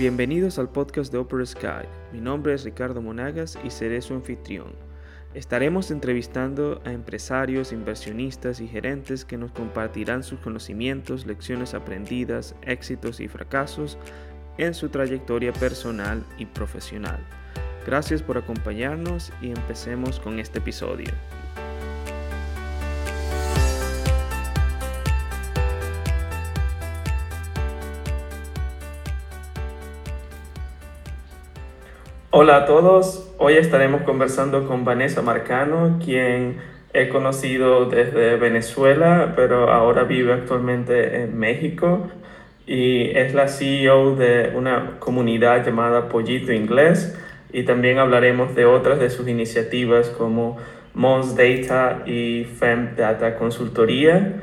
[0.00, 1.86] Bienvenidos al podcast de Opera Sky.
[2.10, 4.72] Mi nombre es Ricardo Monagas y seré su anfitrión.
[5.34, 13.20] Estaremos entrevistando a empresarios, inversionistas y gerentes que nos compartirán sus conocimientos, lecciones aprendidas, éxitos
[13.20, 13.98] y fracasos
[14.56, 17.20] en su trayectoria personal y profesional.
[17.84, 21.10] Gracias por acompañarnos y empecemos con este episodio.
[32.32, 36.58] Hola a todos, hoy estaremos conversando con Vanessa Marcano, quien
[36.92, 42.06] he conocido desde Venezuela, pero ahora vive actualmente en México
[42.68, 47.18] y es la CEO de una comunidad llamada Pollito Inglés
[47.52, 50.56] y también hablaremos de otras de sus iniciativas como
[50.94, 54.34] Mons Data y Fem Data Consultoría.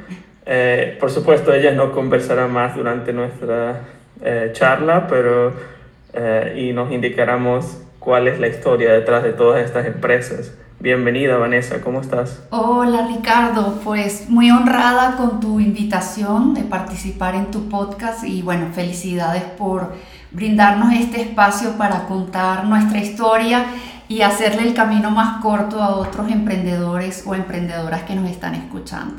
[0.45, 3.83] Eh, por supuesto, ella no conversará más durante nuestra
[4.21, 5.76] eh, charla, pero
[6.13, 10.53] eh, y nos indicáramos cuál es la historia detrás de todas estas empresas.
[10.79, 12.43] Bienvenida Vanessa, ¿cómo estás?
[12.51, 18.67] Hola Ricardo, pues muy honrada con tu invitación de participar en tu podcast y bueno,
[18.73, 19.93] felicidades por
[20.31, 23.65] brindarnos este espacio para contar nuestra historia
[24.07, 29.15] y hacerle el camino más corto a otros emprendedores o emprendedoras que nos están escuchando.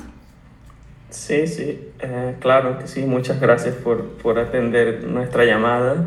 [1.11, 6.05] Sí, sí, eh, claro que sí, muchas gracias por, por atender nuestra llamada.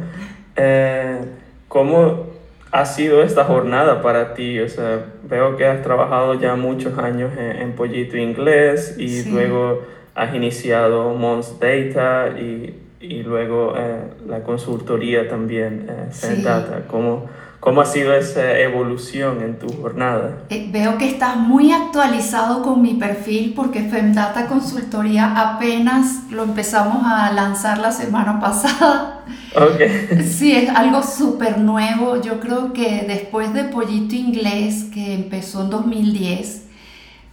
[0.55, 1.19] Eh,
[1.67, 2.27] ¿Cómo
[2.71, 4.59] ha sido esta jornada para ti?
[4.59, 9.81] O sea, veo que has trabajado ya muchos años en, Pollito Inglés y luego
[10.15, 16.83] has iniciado Mons Data y, y luego eh, la consultoría también, eh, Data.
[16.87, 17.29] ¿Cómo,
[17.61, 20.39] ¿Cómo ha sido esa evolución en tu jornada?
[20.49, 27.03] Eh, veo que estás muy actualizado con mi perfil porque Femdata Consultoría apenas lo empezamos
[27.05, 29.23] a lanzar la semana pasada.
[29.55, 30.23] Okay.
[30.27, 32.19] Sí, es algo súper nuevo.
[32.19, 36.65] Yo creo que después de Pollito Inglés, que empezó en 2010,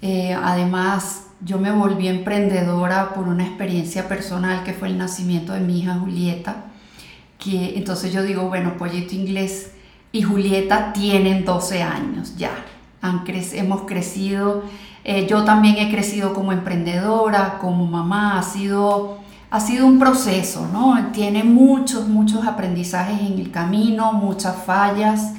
[0.03, 5.61] eh, además yo me volví emprendedora por una experiencia personal que fue el nacimiento de
[5.61, 6.67] mi hija Julieta.
[7.39, 9.71] Que, entonces yo digo, bueno, Pollito Inglés
[10.19, 12.51] y Julieta tienen 12 años ya.
[13.01, 14.65] Han hemos crecido,
[15.05, 19.19] eh, yo también he crecido como emprendedora, como mamá, ha sido,
[19.49, 21.13] ha sido un proceso, ¿no?
[21.13, 25.35] Tiene muchos, muchos aprendizajes en el camino, muchas fallas,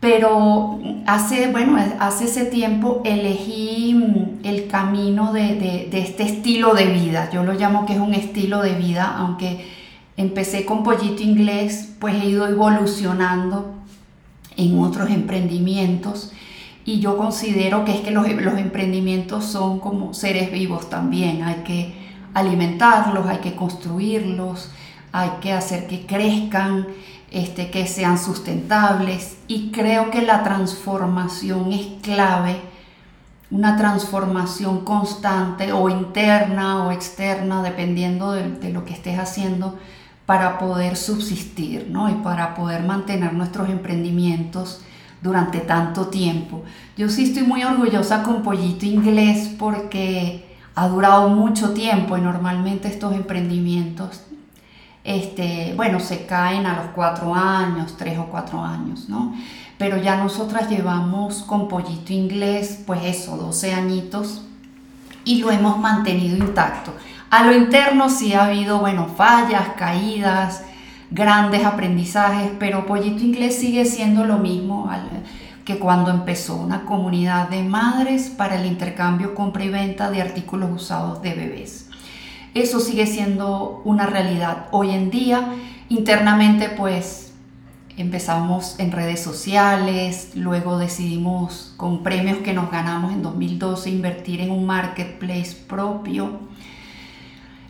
[0.00, 6.84] pero hace, bueno, hace ese tiempo elegí mm, el camino de, de este estilo de
[6.84, 9.66] vida, yo lo llamo que es un estilo de vida, aunque
[10.18, 13.77] empecé con Pollito Inglés, pues he ido evolucionando
[14.58, 16.32] en otros emprendimientos.
[16.84, 21.94] Y yo considero que es que los, emprendimientos son como seres vivos también, hay que
[22.34, 24.70] alimentarlos, hay que construirlos,
[25.12, 26.86] hay que hacer que crezcan,
[27.30, 29.38] este, que sean sustentables.
[29.48, 32.60] Y creo que la transformación es clave,
[33.50, 39.78] una transformación constante o interna o externa, dependiendo de, de lo que estés haciendo,
[40.28, 42.10] para poder subsistir ¿no?
[42.10, 44.82] y para poder mantener nuestros emprendimientos
[45.22, 46.64] durante tanto tiempo.
[46.98, 52.88] Yo sí estoy muy orgullosa con Pollito Inglés porque ha durado mucho tiempo y normalmente
[52.88, 54.20] estos emprendimientos,
[55.02, 59.34] este, bueno, se caen a los cuatro años, tres o cuatro años, ¿no?
[59.78, 64.42] Pero ya nosotras llevamos con Pollito Inglés, pues eso, 12 añitos
[65.24, 66.92] y lo hemos mantenido intacto.
[67.30, 70.62] A lo interno sí ha habido, bueno, fallas, caídas,
[71.10, 74.90] grandes aprendizajes, pero Pollito Inglés sigue siendo lo mismo
[75.66, 80.70] que cuando empezó una comunidad de madres para el intercambio, compra y venta de artículos
[80.70, 81.90] usados de bebés.
[82.54, 85.52] Eso sigue siendo una realidad hoy en día.
[85.90, 87.34] Internamente, pues
[87.98, 94.50] empezamos en redes sociales, luego decidimos con premios que nos ganamos en 2012 invertir en
[94.50, 96.48] un marketplace propio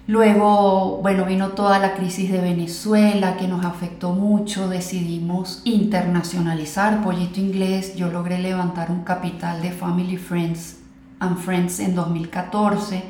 [0.08, 7.40] Luego, bueno, vino toda la crisis de Venezuela que nos afectó mucho, decidimos internacionalizar Pollito
[7.40, 10.78] Inglés, yo logré levantar un capital de Family Friends
[11.20, 13.04] and Friends en 2014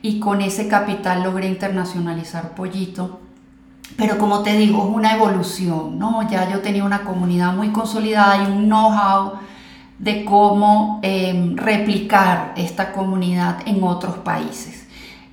[0.00, 3.20] y con ese capital logré internacionalizar Pollito.
[3.98, 6.26] Pero como te digo, es una evolución, ¿no?
[6.30, 9.34] Ya yo tenía una comunidad muy consolidada y un know-how
[9.98, 14.83] de cómo em, replicar esta comunidad en otros países.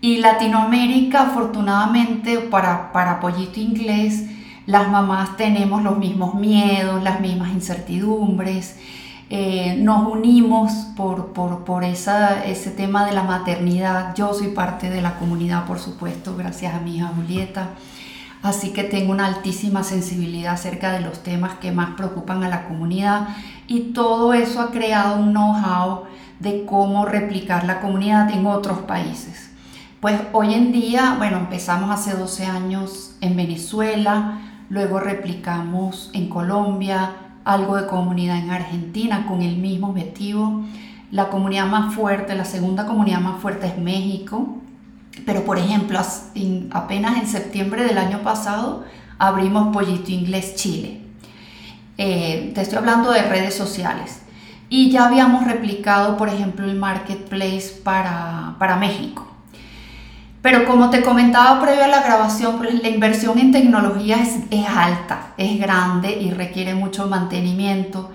[0.04, 4.26] Y Latinoamérica, afortunadamente, para, para Pollito Inglés,
[4.66, 8.78] las mamás tenemos los mismos miedos, las mismas incertidumbres.
[9.30, 14.16] Eh, nos unimos por, por, por esa, ese tema de la maternidad.
[14.16, 17.70] Yo soy parte de la comunidad, por supuesto, gracias a mi hija Julieta.
[18.42, 22.68] así que tengo una altísima sensibilidad acerca de los temas que más preocupan a la
[22.68, 23.30] comunidad
[23.68, 26.06] y todo eso ha creado un know-how
[26.40, 29.51] de cómo replicar la comunidad en otros países.
[30.02, 37.18] Pues hoy en día, bueno, empezamos hace 12 años en Venezuela, luego replicamos en Colombia,
[37.46, 40.64] algo de comunidad en Argentina con el mismo objetivo.
[41.12, 44.58] La comunidad más fuerte, la segunda comunidad más fuerte es México,
[45.24, 46.00] pero por ejemplo,
[46.72, 48.84] apenas en septiembre del año pasado
[49.20, 51.02] abrimos Pollito Inglés Chile.
[52.00, 54.24] Eh, te estoy hablando de redes sociales.
[54.68, 59.31] Y ya habíamos replicado, por ejemplo, el marketplace para, para México.
[60.42, 64.68] Pero como te comentaba previo a la grabación, pues la inversión en tecnología es, es,
[64.68, 68.12] alta, es grande y requiere mucho mantenimiento.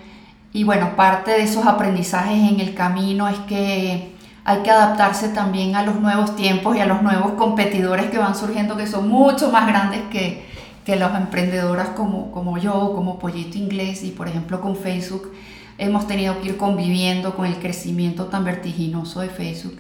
[0.53, 5.77] Y bueno, parte de esos aprendizajes en el camino es que hay que adaptarse también
[5.77, 9.51] a los nuevos tiempos y a los nuevos competidores que van surgiendo, que son mucho
[9.53, 10.47] más grandes que,
[10.85, 15.33] que las emprendedoras como, como yo, como Pollito Inglés y por ejemplo con Facebook.
[15.79, 19.79] Hemos tenido que ir conviviendo con el crecimiento tan vertiginoso de Facebook.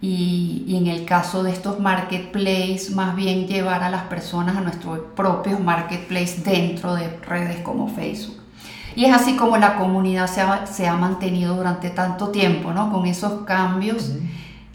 [0.00, 4.60] Y, y, en el caso de estos marketplaces, más bien llevar a las personas a
[4.60, 8.38] nuestros propios marketplaces dentro de redes como Facebook.
[8.98, 12.92] Y es así como la comunidad se ha, se ha mantenido durante tanto tiempo, ¿no?
[12.92, 14.12] Con esos cambios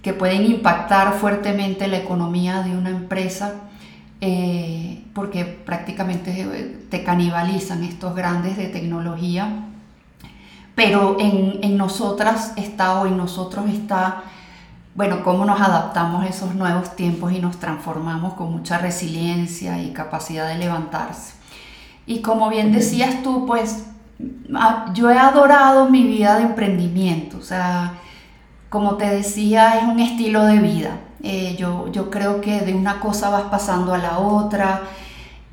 [0.01, 3.55] que pueden impactar fuertemente la economía de una empresa,
[4.21, 9.65] eh, porque prácticamente te canibalizan estos grandes de tecnología.
[10.73, 14.23] Pero en, en nosotras está o en nosotros está
[14.95, 19.91] bueno, cómo nos adaptamos a esos nuevos tiempos y nos transformamos con mucha resiliencia y
[19.91, 21.33] capacidad de levantarse.
[22.05, 23.85] Y como bien decías tú, pues
[24.55, 27.93] Ah, yo he adorado mi vida de emprendimiento, o sea,
[28.69, 30.97] como te decía, es un estilo de vida.
[31.23, 34.81] Eh, yo, yo creo que de una cosa vas pasando a la otra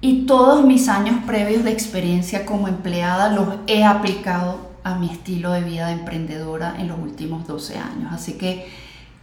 [0.01, 5.53] y todos mis años previos de experiencia como empleada los he aplicado a mi estilo
[5.53, 8.13] de vida de emprendedora en los últimos 12 años.
[8.13, 8.69] Así que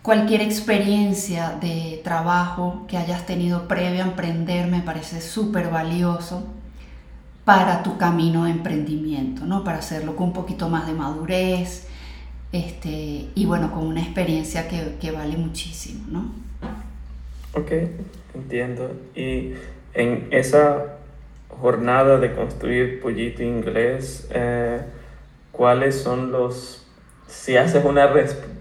[0.08, 6.48] cualquier experiencia de trabajo que hayas tenido previo a emprender me parece súper valioso
[7.44, 9.66] para tu camino de emprendimiento, ¿no?
[9.66, 11.90] Para hacerlo con un poquito más de madurez
[12.54, 16.32] este, y bueno, con una experiencia que, que vale muchísimo, ¿no?
[17.60, 17.74] Ok,
[18.34, 18.90] entiendo.
[19.14, 19.56] Y
[19.94, 21.00] en esa
[21.50, 24.80] jornada de construir Pollito Inglés, eh,
[25.52, 26.88] ¿cuáles son los,
[27.28, 28.08] si haces una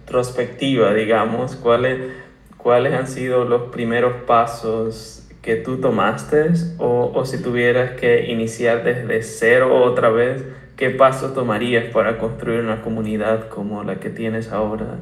[0.07, 2.13] retrospectiva, digamos, cuáles,
[2.57, 8.85] cuáles han sido los primeros pasos que tú tomaste o, o, si tuvieras que iniciar
[8.85, 10.45] desde cero otra vez,
[10.77, 14.99] ¿qué paso tomarías para construir una comunidad como la que tienes ahora?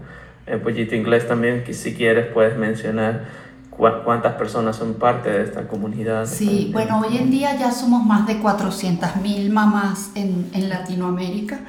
[0.47, 3.25] En Pollito Inglés también, que si quieres puedes mencionar
[3.71, 6.27] cuántas personas son parte de esta comunidad.
[6.27, 11.61] Sí, bueno, hoy en día ya somos más de 400.000 mamás en, en Latinoamérica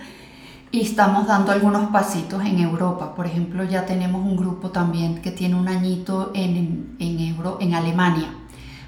[0.75, 3.15] y estamos dando algunos pasitos en Europa.
[3.15, 7.73] Por ejemplo, ya tenemos un grupo también que tiene un añito en, en, Euro, en
[7.73, 8.27] Alemania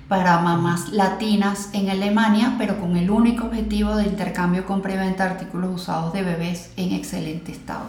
[0.10, 5.32] para mamás latinas en Alemania, pero con el único objetivo de intercambio con preventa de
[5.32, 7.86] artículos usados de bebés en excelente estado.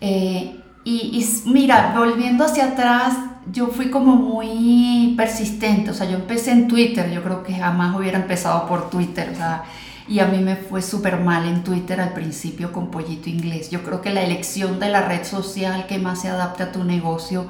[0.00, 3.16] Eh, y, mira, volviendo hacia atrás,
[3.50, 7.96] yo fui como muy persistente, o sea, yo empecé en Twitter, yo creo que jamás
[7.96, 9.64] hubiera empezado por Twitter, o sea,
[10.06, 13.70] y a mí me fue súper mal en Twitter al principio con Pollito Inglés.
[13.70, 16.84] Yo creo que la elección de la red social que más se adapte a tu
[16.84, 17.46] negocio,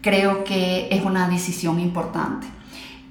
[0.00, 2.46] creo que es una decisión importante.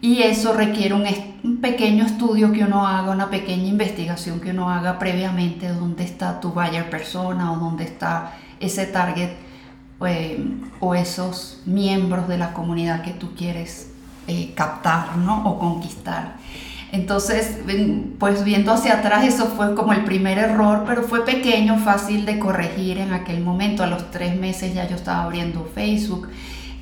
[0.01, 5.00] Y eso requiere un, pequeño estudio que uno haga, una pequeña investigación que uno haga
[5.00, 9.32] previamente, dónde está tu buyer persona o dónde está ese target
[10.06, 10.44] eh,
[10.80, 13.92] o esos miembros de la comunidad que tú quieres
[14.27, 15.48] eh, captar ¿no?
[15.48, 16.36] o conquistar.
[16.91, 17.58] Entonces,
[18.17, 22.39] pues viendo hacia atrás, eso fue como el primer error, pero fue pequeño, fácil de
[22.39, 23.84] corregir en aquel momento.
[23.84, 26.29] A los tres meses ya yo estaba abriendo Facebook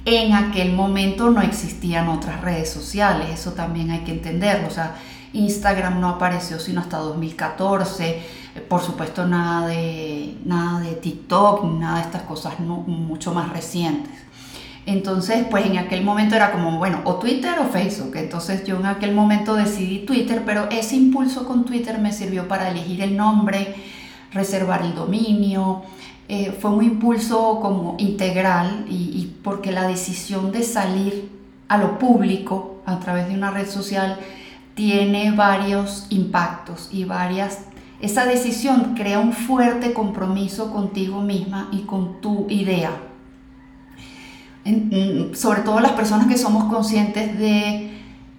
[0.06, 4.68] en aquel momento no existían otras redes sociales, eso también hay que entenderlo.
[4.68, 4.96] O sea,
[5.34, 8.22] Instagram no apareció sino hasta 2014,
[8.70, 14.14] por supuesto nada de, nada de TikTok, nada de estas cosas mucho más recientes.
[14.86, 18.16] Entonces, pues en aquel momento era como, bueno, o Twitter o Facebook.
[18.16, 22.70] Entonces yo en aquel momento decidí Twitter, pero ese impulso con Twitter me sirvió para
[22.70, 23.76] elegir el nombre,
[24.32, 25.84] reservar el dominio,
[26.28, 31.30] eh, fue un impulso como integral y, porque la decisión de salir
[31.68, 34.18] a lo público a través de una red social
[34.76, 37.66] tiene varios impactos y varias...
[38.02, 42.92] Esa decisión crea un fuerte compromiso contigo misma y con tu idea.
[45.34, 47.92] Sobre todo las personas que somos conscientes de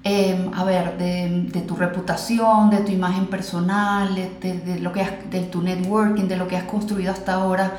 [0.02, 5.62] em, a ver, de, tu reputación, de tu imagen personal, de, lo que de tu
[5.62, 7.78] networking, de lo que has construido hasta ahora,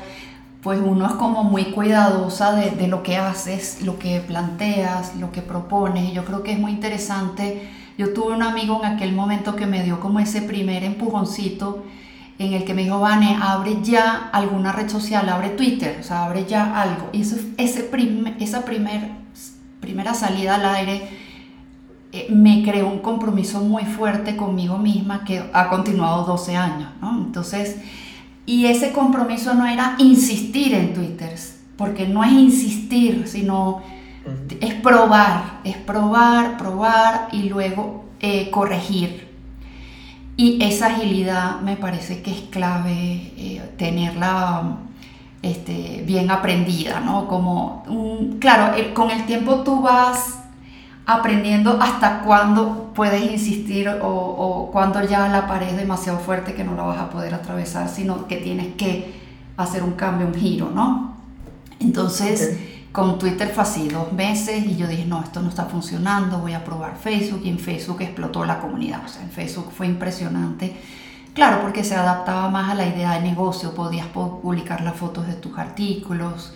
[0.62, 5.42] pues uno es como muy cuidadosa de, lo que haces, lo que planteas, lo que
[5.42, 6.10] propones.
[6.10, 7.68] Y yo creo que es muy interesante.
[7.98, 11.84] Yo tuve un amigo en aquel momento que me dio como ese primer empujoncito
[12.38, 16.24] en el que me dijo, Vane, abre ya alguna red social, abre Twitter, o sea,
[16.24, 17.10] abre ya algo.
[17.12, 17.90] Y eso, ese
[18.38, 19.10] esa primer,
[19.80, 21.08] primera salida al aire
[22.12, 27.18] eh, me creó un compromiso muy fuerte conmigo misma que ha continuado 12 años, ¿no?
[27.18, 27.76] Entonces,
[28.46, 31.34] y ese compromiso no era insistir en Twitter,
[31.76, 33.82] porque no es insistir, sino
[34.60, 39.27] es probar, es probar, probar y luego eh, corregir
[40.38, 44.76] y esa agilidad me parece que es clave eh, tenerla
[45.42, 47.26] este, bien aprendida, ¿no?
[47.26, 47.84] Como,
[48.38, 50.38] claro, con el tiempo tú vas
[51.06, 56.62] aprendiendo hasta cuándo puedes insistir o, o cuándo ya la pared es demasiado fuerte que
[56.62, 59.12] no la vas a poder atravesar, sino que tienes que
[59.56, 61.16] hacer un cambio, un giro, ¿no?
[61.80, 62.77] Entonces...
[62.98, 66.54] Con Twitter fue así, dos meses y yo dije, no, esto no está funcionando, voy
[66.54, 69.04] a probar Facebook y en Facebook explotó la comunidad.
[69.04, 70.74] O sea, en Facebook fue impresionante.
[71.32, 75.34] Claro, porque se adaptaba más a la idea de negocio, podías publicar las fotos de
[75.34, 76.52] tus artículos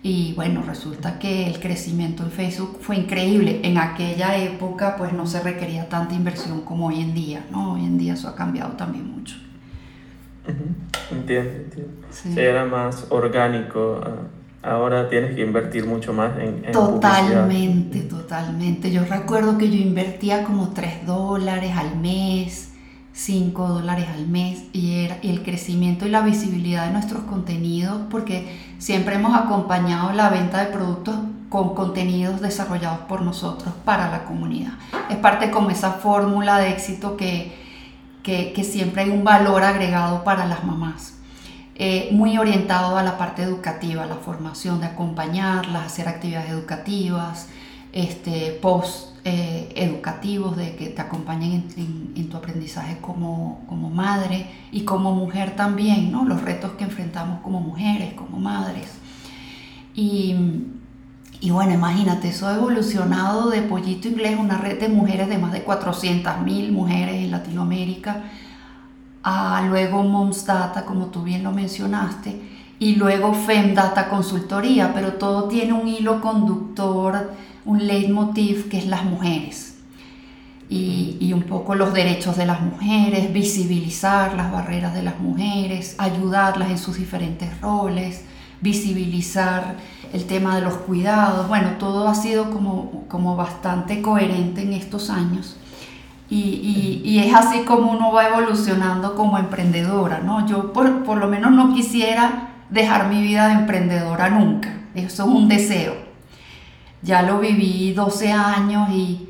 [0.00, 3.58] y bueno, resulta que el crecimiento en Facebook fue increíble.
[3.64, 7.72] En aquella época pues no se requería tanta inversión como hoy en día, ¿no?
[7.72, 9.34] Hoy en día eso ha cambiado también mucho.
[11.10, 11.92] Entiendo, entiendo.
[12.12, 12.38] Sí.
[12.38, 14.00] era más orgánico.
[14.04, 18.90] Ah, Ahora tienes que invertir mucho más en, en Totalmente, totalmente.
[18.90, 22.74] Yo recuerdo que yo invertía como 3 dólares al mes,
[23.14, 28.54] 5 dólares al mes, y, era, el crecimiento y la visibilidad de nuestros contenidos, porque
[28.78, 31.16] siempre hemos acompañado la venta de productos
[31.48, 34.74] con contenidos desarrollados por nosotros para la comunidad.
[35.08, 37.56] Es parte como esa fórmula de éxito que,
[38.22, 41.19] que, que siempre hay un valor agregado para las mamás.
[41.82, 47.48] Eh, muy orientado a la parte educativa, la formación, de acompañarlas, hacer actividades educativas,
[47.94, 54.82] este, post eh, educativos, de que te acompañen en, tu aprendizaje como, como, madre y
[54.82, 56.26] como mujer también, ¿no?
[56.26, 58.90] los retos que enfrentamos como mujeres, como madres.
[59.94, 60.36] Y,
[61.40, 65.52] y bueno, imagínate, eso ha evolucionado de Pollito Inglés, una red de mujeres de más
[65.52, 68.24] de 400.000 mujeres en Latinoamérica,
[69.22, 72.40] a luego Moms Data, como tú bien lo mencionaste,
[72.78, 77.34] y luego FEM Data Consultoría, pero todo tiene un hilo conductor,
[77.64, 79.76] un leitmotiv que es las mujeres.
[80.70, 85.96] Y, y, un poco los derechos de las mujeres, visibilizar las barreras de las mujeres,
[85.98, 88.24] ayudarlas en sus diferentes roles,
[88.60, 89.76] visibilizar
[90.12, 91.48] el tema de los cuidados.
[91.48, 95.56] Bueno, todo ha sido como, como bastante coherente en estos años.
[96.30, 100.46] Y, y, es así como uno va evolucionando como emprendedora, ¿no?
[100.46, 105.28] Yo por, por, lo menos no quisiera dejar mi vida de emprendedora nunca, eso es
[105.28, 105.94] un deseo.
[107.02, 109.28] Ya lo viví 12 años y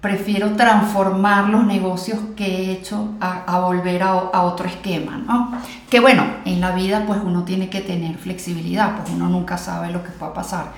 [0.00, 5.52] prefiero transformar los negocios que he hecho a, a volver a, a, otro esquema, ¿no?
[5.90, 9.90] Que bueno, en la vida pues uno tiene que tener flexibilidad, pues uno nunca sabe
[9.90, 10.72] lo que va a pasar.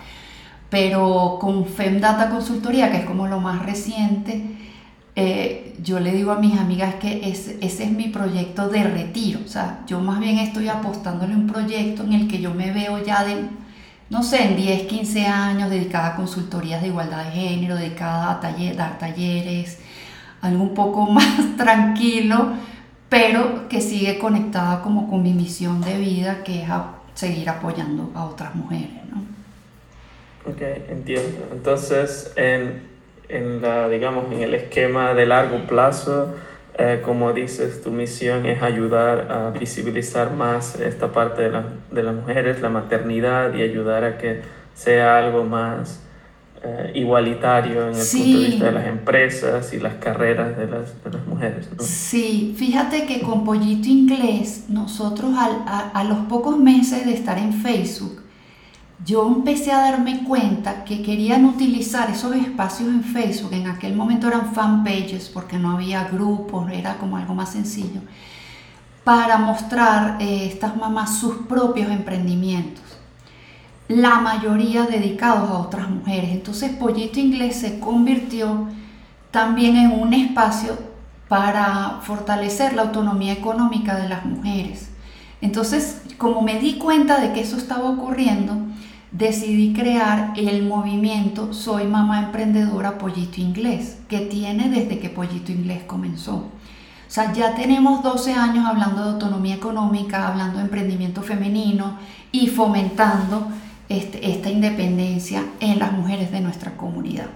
[0.71, 4.57] Pero con FemData Consultoría, que es como lo más reciente,
[5.14, 9.40] eh, yo le digo a mis amigas que ese, ese, es mi proyecto de retiro.
[9.45, 13.02] O sea, yo más bien estoy apostándole un proyecto en el que yo me veo
[13.04, 13.45] ya de,
[14.09, 18.75] no sé, en 10, 15 años dedicada a consultorías de igualdad de género, dedicada a
[18.75, 19.78] dar talleres,
[20.40, 22.52] algo un poco más tranquilo,
[23.09, 26.69] pero que sigue conectada como con mi misión de vida, que es
[27.14, 29.02] seguir apoyando a otras mujeres.
[29.11, 30.50] ¿no?
[30.50, 31.49] Ok, entiendo.
[31.52, 32.92] Entonces, en
[33.29, 36.35] en la, digamos, en el esquema de largo plazo,
[36.79, 42.02] eh, como dices, tu misión es ayudar a visibilizar más esta parte de, la, de
[42.02, 44.41] las mujeres, la maternidad y ayudar a que
[44.75, 46.00] sea algo más
[46.64, 51.05] eh, igualitario en el punto de vista de las empresas y las carreras de las,
[51.05, 51.69] de las mujeres.
[51.81, 57.52] Sí, fíjate que con Pollito Inglés, nosotros a, a los pocos meses de estar en
[57.52, 58.22] Facebook,
[59.05, 64.29] yo empecé a darme cuenta que querían utilizar esos espacios en Facebook, en aquel momento
[64.29, 68.01] eran fanpages porque no había grupos, era como algo más sencillo,
[69.03, 72.85] para mostrar eh, estas mamás sus propios emprendimientos,
[73.89, 76.31] la mayoría dedicados a otras mujeres.
[76.31, 78.69] Entonces Pollito Inglés se convirtió
[79.33, 80.79] también en un espacio
[81.29, 84.91] para fortalecer la autonomía económica de las mujeres.
[85.41, 88.55] Entonces, como me di cuenta de que eso estaba ocurriendo,
[89.12, 95.83] decidí crear el movimiento Soy Mamá Emprendedora Pollito Inglés, que tiene desde que Pollito Inglés
[95.87, 96.37] comenzó.
[96.37, 101.99] O sea, ya tenemos 12 años hablando de autonomía económica, hablando de emprendimiento femenino
[102.33, 103.49] y fomentando
[103.90, 107.26] este, esta independencia en las mujeres de nuestra comunidad.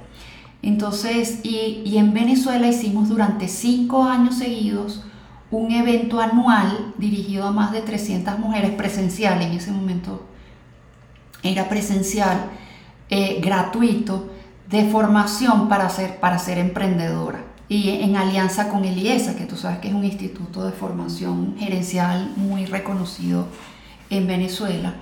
[0.63, 5.05] Entonces, y, y en Venezuela hicimos durante cinco años seguidos
[5.51, 10.27] un evento anual dirigido a más de 300 mujeres presencial, en ese momento
[11.47, 12.51] era presencial,
[13.09, 14.31] eh, gratuito,
[14.69, 17.45] de formación para ser, para ser emprendedora.
[17.69, 21.57] Y en alianza con el IESA, que tú sabes que es un instituto de formación
[21.59, 23.47] gerencial muy reconocido
[24.11, 24.95] en Venezuela,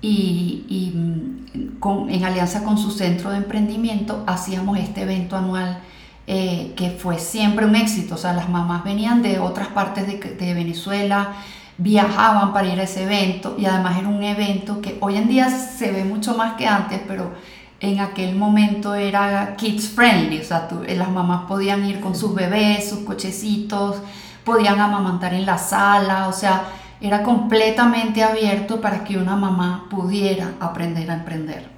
[0.00, 5.80] y, mm, en alianza con su centro de emprendimiento hacíamos este evento anual
[6.26, 8.14] eh, que fue siempre un éxito.
[8.14, 11.32] O sea, las mamás venían de otras partes de, Venezuela,
[11.78, 15.48] viajaban para ir a ese evento y además era un evento que hoy en día
[15.48, 17.32] se ve mucho más que antes, pero
[17.80, 20.40] en aquel momento era kids friendly.
[20.40, 24.02] O sea, las mamás podían ir con sus bebés, sus cochecitos,
[24.44, 26.64] podían amamantar en la sala, o sea,
[27.00, 31.68] era completamente abierto para que una mamá pudiera aprender a emprender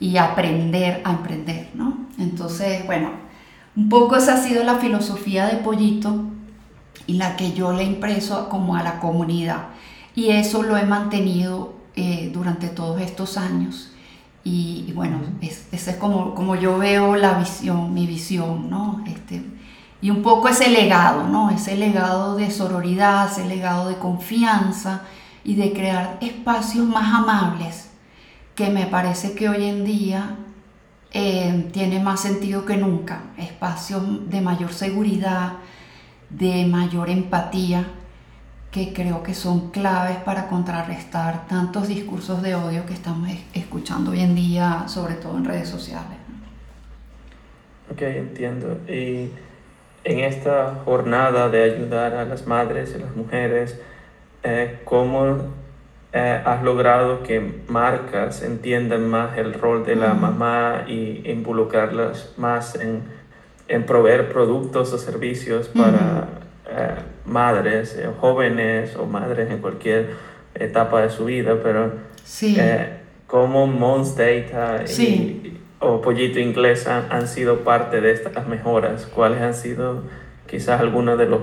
[0.00, 2.06] y aprender a emprender, ¿no?
[2.18, 3.10] Entonces, bueno,
[3.76, 6.24] un poco esa ha sido la filosofía de Pollito
[7.06, 9.68] la que yo le impreso como a la comunidad.
[10.14, 13.92] Y eso lo he mantenido eh, durante todos estos años.
[14.44, 19.04] Y, bueno, ese es, como, como yo veo la visión, mi visión, ¿no?
[19.06, 19.42] Este,
[20.00, 21.50] y un poco ese legado, ¿no?
[21.50, 25.02] Ese legado de sororidad, ese legado de confianza
[25.44, 27.88] y de crear espacios más amables
[28.54, 30.36] que me parece que hoy en día
[31.12, 35.52] eh, tiene más sentido que nunca, espacios de mayor seguridad,
[36.30, 37.84] de mayor empatía,
[38.70, 44.20] que creo que son claves para contrarrestar tantos discursos de odio que estamos escuchando hoy
[44.20, 46.18] en día, sobre todo en redes sociales.
[47.90, 48.78] Ok, entiendo.
[48.86, 49.30] Y
[50.04, 53.80] en esta jornada de ayudar a las madres y las mujeres,
[54.42, 55.38] eh, ¿cómo
[56.12, 62.74] eh, has logrado que marcas entiendan más el rol de la mamá y involucrarlas más
[62.76, 63.02] en,
[63.68, 66.28] en proveer productos o servicios para
[66.68, 66.94] eh,
[67.26, 70.10] madres, eh, jóvenes o madres en cualquier
[70.54, 71.92] etapa de su vida, pero
[72.24, 72.56] sí.
[73.26, 74.84] como Mons Data
[75.80, 80.02] o Pollito Inglés han sido parte de estas mejoras, cuáles han sido
[80.46, 81.40] quizás algunos de los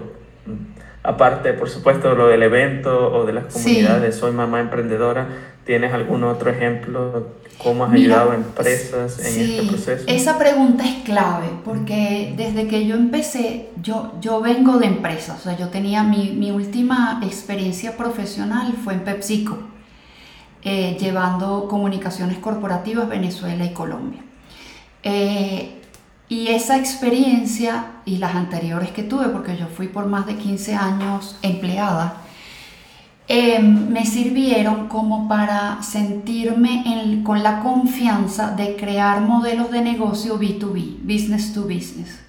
[1.06, 5.28] aparte, por supuesto, lo del evento o de las comunidades, soy mamá emprendedora,
[5.66, 7.28] ¿tienes algún otro ejemplo?
[7.58, 10.04] ¿Cómo has ayudado a empresas en este proceso?
[10.08, 15.44] Esa pregunta es clave porque desde que yo empecé, yo, yo vengo de empresas, o
[15.44, 19.58] sea, yo tenía mi, mi última experiencia profesional fue en PepsiCo,
[20.64, 24.22] eh, llevando comunicaciones corporativas Venezuela y Colombia.
[25.04, 25.82] Eh,
[26.28, 30.76] y esa experiencia y las anteriores que tuve, porque yo fui por más de 15
[30.76, 32.25] años empleada,
[33.28, 41.00] em, me sirvieron como para sentirme con la confianza de crear modelos de negocio B2B,
[41.02, 42.20] business to business.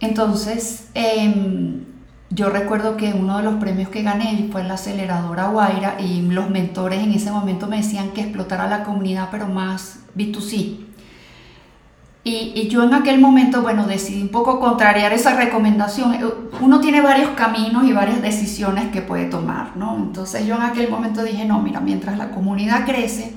[0.00, 1.84] Entonces, em,
[2.30, 6.50] yo recuerdo que uno de los premios que gané fue la aceleradora Guaira y los
[6.50, 10.85] mentores en ese momento me decían que explotara la comunidad, pero más B2C.
[12.28, 16.14] Y, yo en aquel momento, bueno, decidí un poco contrariar esa recomendación.
[16.14, 16.24] Eh,
[16.60, 19.96] uno tiene varios caminos y varias decisiones que puede tomar, ¿no?
[19.96, 23.36] Entonces yo en aquel momento dije, no, mira, mientras la comunidad crece,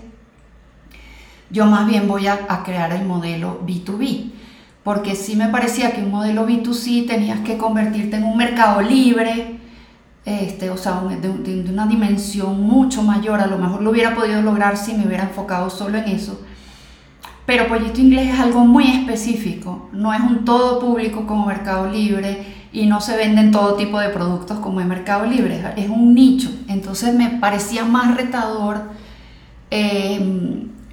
[1.51, 4.31] yo más bien voy a, crear el modelo B2B.
[4.83, 9.59] Porque sí me parecía que un modelo B2C tenías que convertirte en un mercado libre,
[10.25, 13.39] este, o sea, de, de una dimensión mucho mayor.
[13.39, 16.43] A lo mejor lo hubiera podido lograr si me hubiera enfocado solo en eso
[17.49, 22.45] pero Pollito Inglés es algo muy específico, no es un todo público como Mercado Libre
[22.71, 26.51] y no se venden todo tipo de productos como en Mercado Libre, es un nicho.
[26.67, 28.91] Entonces me parecía más retador,
[29.71, 30.19] eh,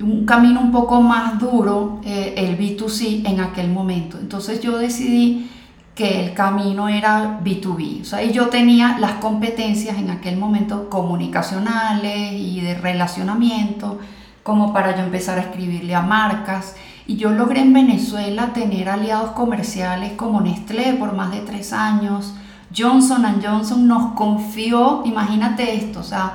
[0.00, 4.16] un camino un poco más duro, eh, el B2C en aquel momento.
[4.18, 5.50] Entonces yo decidí
[5.94, 8.00] que el camino era B2B.
[8.00, 13.98] O sea, y yo tenía las competencias en aquel momento comunicacionales y de relacionamiento
[14.46, 16.76] como para yo empezar a escribirle a marcas.
[17.08, 22.32] Y yo logré en Venezuela tener aliados comerciales como Nestlé por más de tres años.
[22.74, 26.34] Johnson Johnson nos confió, imagínate esto, o sea,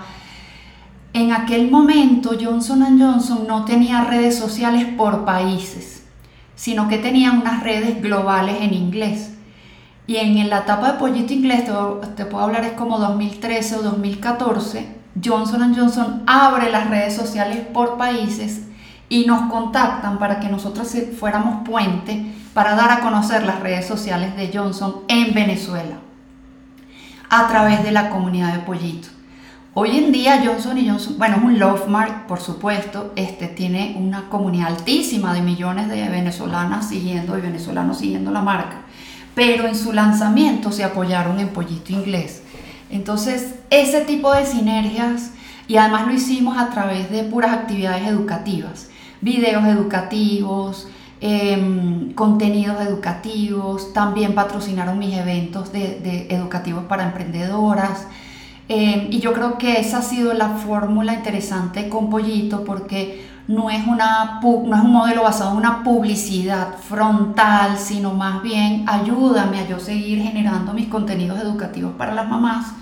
[1.14, 6.06] en aquel momento Johnson Johnson no tenía redes sociales por países,
[6.56, 9.34] sino que tenía unas redes globales en inglés.
[10.08, 13.82] Y en la etapa de Pollito Inglés, te, te puedo hablar, es como 2013 o
[13.84, 18.62] 2014, Johnson Johnson abre las redes sociales por países
[19.10, 24.36] y nos contactan para que nosotros fuéramos puente para dar a conocer las redes sociales
[24.36, 25.98] de Johnson en Venezuela
[27.30, 29.10] a través de la comunidad de Pollito.
[29.74, 34.28] Hoy en día Johnson Johnson, bueno, es un love mark, por supuesto, este tiene una
[34.28, 38.82] comunidad altísima de millones de venezolanas siguiendo y venezolanos siguiendo la marca,
[39.34, 42.41] pero en su lanzamiento se apoyaron en Pollito Inglés.
[42.92, 45.32] Entonces, ese tipo de sinergias
[45.68, 48.90] y además lo hicimos a través de puras actividades educativas,
[49.22, 50.90] videos educativos,
[51.22, 58.08] em, contenidos educativos, también patrocinaron mis eventos de, educativos para emprendedoras.
[58.68, 63.70] Em, y yo creo que esa ha sido la fórmula interesante con Pollito porque no
[63.70, 69.60] es, una, no es un modelo basado en una publicidad frontal, sino más bien ayúdame
[69.60, 72.74] a yo seguir generando mis contenidos educativos para las mamás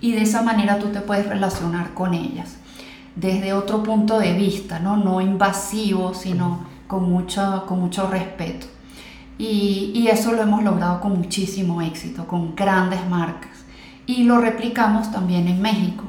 [0.00, 2.58] y de esa manera tú te puedes relacionar con ellas
[3.16, 8.66] desde otro punto de vista, no, no invasivo, sino con mucho, con mucho respeto.
[9.38, 13.64] Y, y eso lo hemos logrado con muchísimo éxito, con grandes marcas.
[14.06, 16.04] Y lo replicamos también en México.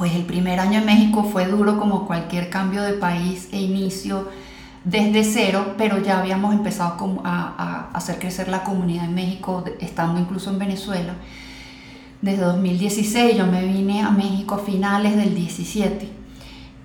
[0.00, 4.30] Pues el primer año en México fue duro como cualquier cambio de país e inicio
[4.82, 10.48] desde cero, pero ya habíamos empezado a, hacer crecer la comunidad en México, estando incluso
[10.48, 11.12] en Venezuela
[12.22, 13.36] desde 2016.
[13.36, 16.08] Yo me vine a México a finales del 17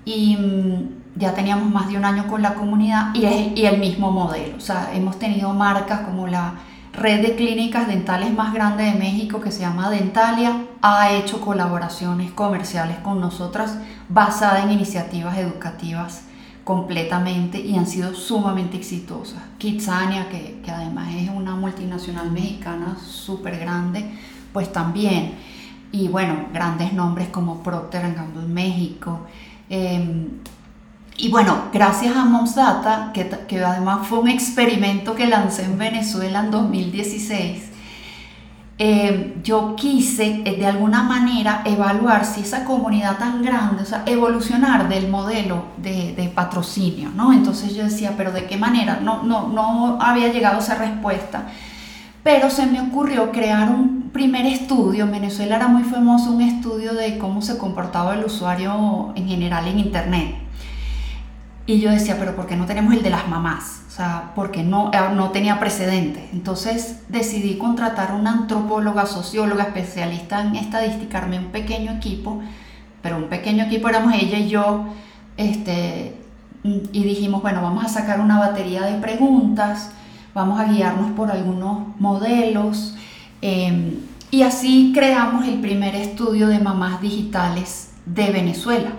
[0.04, 3.24] y mm, ya teníamos más de un año con la comunidad y,
[3.58, 4.58] y el mismo modelo.
[4.58, 6.52] O sea, hemos tenido marcas como la
[6.96, 12.30] red de clínicas dentales más grande de México que se llama Dentalia, ha hecho colaboraciones
[12.32, 13.78] comerciales con nosotras
[14.08, 16.22] basadas en iniciativas educativas
[16.64, 19.40] completamente y han sido sumamente exitosas.
[19.58, 24.04] Kitsania, que, que además es una multinacional mexicana súper grande,
[24.52, 25.34] pues también.
[25.92, 29.20] Y bueno, grandes nombres como Procter Gamble México.
[29.68, 30.28] Em,
[31.18, 36.40] y bueno, gracias a Moms Data, que, además fue un experimento que lancé en Venezuela
[36.40, 37.70] en 2016,
[38.78, 44.02] em, yo quise eh, de alguna manera evaluar si esa comunidad tan grande, o sea,
[44.04, 47.32] evolucionar del modelo de, de, patrocinio, ¿no?
[47.32, 49.00] Entonces yo decía, pero ¿de qué manera?
[49.02, 51.46] No, no, no había llegado esa respuesta
[52.26, 55.04] pero se me ocurrió crear un primer estudio.
[55.04, 59.68] En Venezuela era muy famoso un estudio de cómo se comportaba el usuario en general
[59.68, 60.45] en Internet.
[61.66, 63.82] Y yo decía, pero ¿por qué no tenemos el de las mamás?
[63.88, 66.22] O sea, porque no, eh, no tenía precedentes.
[66.32, 72.40] Entonces decidí contratar una antropóloga, socióloga, especialista en estadística, armé un pequeño equipo,
[73.02, 74.86] pero un pequeño equipo éramos ella y yo,
[75.36, 76.14] este,
[76.62, 79.90] y dijimos, bueno, vamos a sacar una batería de preguntas
[80.36, 82.94] vamos a guiarnos por algunos modelos
[83.40, 83.94] em,
[84.30, 88.90] y así creamos el primer estudio de mamás digitales de Venezuela.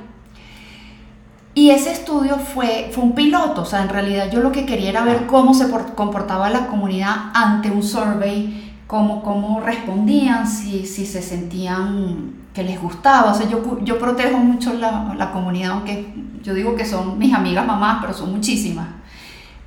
[1.57, 4.91] Y ese estudio fue, fue un piloto, o sea, en realidad yo lo que quería
[4.91, 11.07] era ver cómo se comportaba la comunidad ante un survey, cómo, cómo respondían, si, si
[11.07, 13.31] se sentían que les gustaba.
[13.31, 17.33] O sea, yo, yo protejo mucho la, la comunidad, aunque yo digo que son mis
[17.33, 18.89] amigas mamás, pero son muchísimas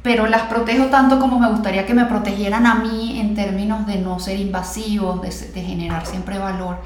[0.03, 3.98] pero las protejo tanto como me gustaría que me protegieran a mí en términos de
[3.98, 6.79] no ser invasivos, de, generar siempre valor.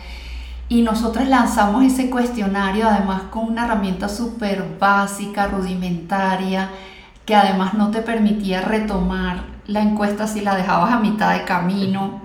[0.68, 6.70] Y nosotros lanzamos ese cuestionario además con una herramienta súper básica, rudimentaria,
[7.26, 12.22] que además no te permitía retomar la encuesta si la dejabas a mitad de camino.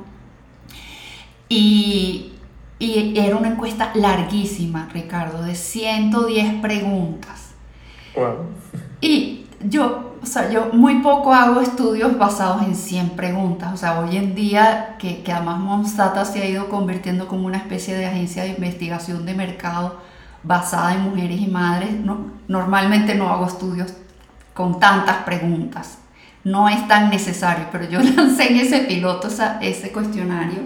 [1.49, 2.33] Y,
[2.79, 7.51] y era una encuesta larguísima, Ricardo, de 110 preguntas.
[8.15, 8.47] Wow.
[9.01, 13.73] Y yo, o sea, yo muy poco hago estudios basados en 100 preguntas.
[13.73, 17.57] O sea, hoy en día, que, que además Monstata se ha ido convirtiendo como una
[17.57, 19.99] especie de agencia de investigación de mercado
[20.43, 23.93] basada en mujeres y madres, no, normalmente no hago estudios
[24.53, 25.99] con tantas preguntas.
[26.43, 29.27] No es tan necesario, pero yo lancé en ese piloto
[29.61, 30.59] ese cuestionario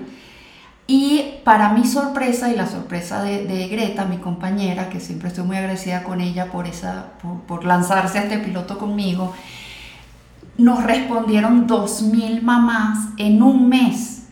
[0.86, 5.56] y para mi sorpresa y la sorpresa de, Greta, mi compañera, que siempre estoy muy
[5.56, 7.06] agradecida con ella por, esa,
[7.48, 9.34] por, lanzarse a este piloto conmigo,
[10.58, 14.28] nos respondieron 2.000 mamás en un mes.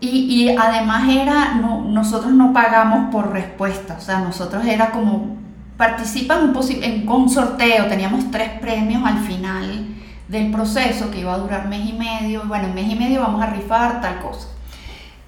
[0.00, 5.38] Y, además era, no, nosotros no pagamos por respuesta, o sea, nosotros era como,
[5.78, 9.86] participan en, un sorteo, teníamos tres premios al final
[10.28, 13.42] del proceso que iba a durar mes y medio, bueno, en mes y medio vamos
[13.42, 14.48] a rifar tal cosa.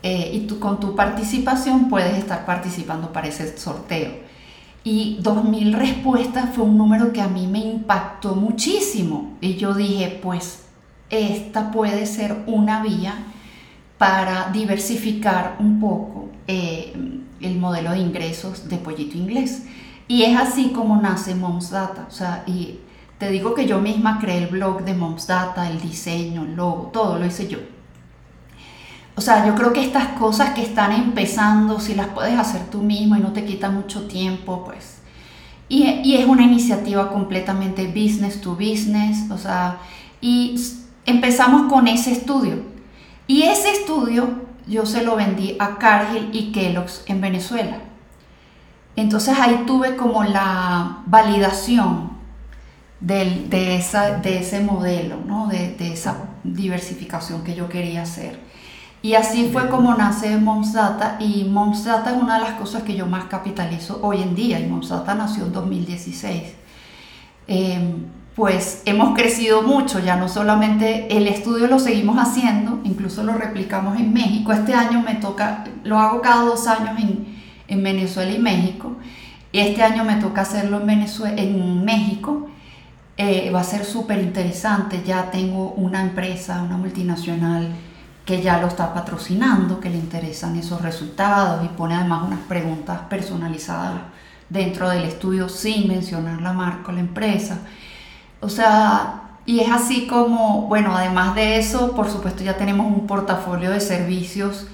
[0.09, 4.13] Eh, y tú con tu participación puedes estar participando para ese sorteo.
[4.85, 9.37] Y 2.000 respuestas fue un número que a mí me impactó muchísimo.
[9.41, 10.67] Y yo dije, pues
[11.11, 13.17] esta puede ser una vía
[13.99, 16.93] para diversificar un poco eh,
[17.41, 19.65] el modelo de ingresos de Pollito Inglés.
[20.07, 22.07] Y es así como nace Moms Data.
[22.09, 22.79] O sea, y
[23.19, 26.91] te digo que yo misma creé el blog de Moms Data, el diseño, el logo,
[26.93, 27.59] todo lo hice yo.
[29.17, 32.83] O sea, yo creo que estas cosas que están empezando, si las puedes hacer tú
[32.83, 34.99] mismo y no te quita mucho tiempo, pues.
[35.69, 39.79] Y, y es una iniciativa completamente business to business, o sea,
[40.21, 40.61] y
[41.07, 42.63] empezamos con ese estudio.
[43.27, 47.79] Y ese estudio yo se lo vendí a Cargill y Kellogg's en Venezuela.
[48.97, 52.17] Entonces ahí tuve como la validación
[53.01, 55.49] de, esa, de ese modelo, ¿no?
[55.49, 58.41] de, de esa diversificación que yo quería hacer.
[59.03, 62.83] Y así fue como nace Moms Data y Moms Data es una de las cosas
[62.83, 66.43] que yo más capitalizo hoy en día y Moms Data nació en 2016.
[67.47, 73.35] Em, pues hemos crecido mucho, ya no solamente el estudio lo seguimos haciendo, incluso lo
[73.35, 74.53] replicamos en México.
[74.53, 77.27] Este año me toca, lo hago cada dos años en,
[77.69, 78.97] en Venezuela y México.
[79.53, 82.49] Este año me toca hacerlo en, Venezuela, en México.
[83.17, 85.03] Eh, va a ser súper interesante.
[85.07, 87.71] Ya tengo una empresa, una multinacional
[88.27, 93.03] que ya lo está patrocinando, que le interesan esos resultados y pone además unas preguntas
[93.09, 94.03] personalizadas
[94.49, 97.61] dentro del estudio sin mencionar la marca o la empresa.
[98.41, 103.07] O sea, y es así como, bueno, además de eso, por supuesto ya tenemos un
[103.07, 104.67] portafolio de servicios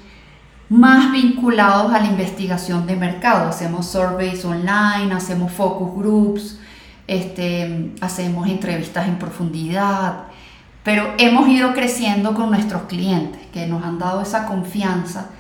[0.71, 3.51] más vinculados a la investigación de mercado.
[3.51, 6.59] Hacemos surveys online, hacemos focus groups,
[7.07, 10.32] este, hacemos entrevistas en profundidad,
[10.85, 15.31] pero hemos ido creciendo con nuestros clientes que nos han dado esa confianza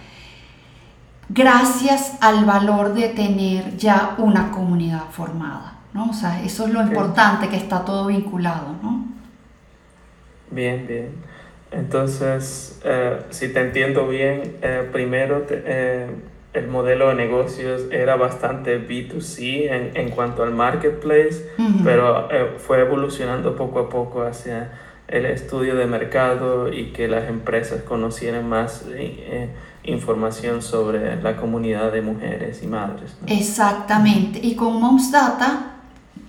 [1.29, 6.11] gracias al valor de tener ya una comunidad formada, ¿no?
[6.11, 9.07] O sea, eso es lo importante, que está todo vinculado, ¿no?
[10.51, 11.11] Bien, bien.
[11.71, 16.11] Entonces, eh, si te entiendo bien, eh, primero eh,
[16.53, 21.51] el modelo de negocios era bastante B2C en, en cuanto al marketplace,
[21.83, 22.29] pero
[22.59, 24.71] fue evolucionando poco a poco hacia
[25.09, 29.51] el estudio de mercado y que las empresas conocieran más eh,
[29.85, 33.17] información sobre la comunidad de mujeres y madres.
[33.27, 34.41] Exactamente.
[34.43, 35.73] Y con Moms Data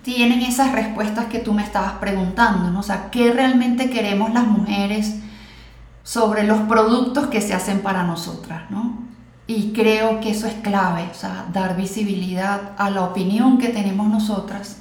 [0.02, 2.80] tienen esas respuestas que tú me estabas preguntando, ¿no?
[2.80, 5.14] O sea, ¿qué realmente queremos las mujeres
[6.02, 8.98] sobre los productos que se hacen para nosotras, ¿no?
[9.46, 14.08] Y creo que eso es clave, o sea, dar visibilidad a la opinión que tenemos
[14.08, 14.78] nosotras